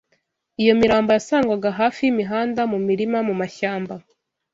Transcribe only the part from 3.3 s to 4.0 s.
mashyamba